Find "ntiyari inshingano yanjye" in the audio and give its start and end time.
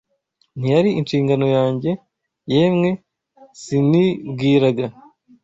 0.57-1.91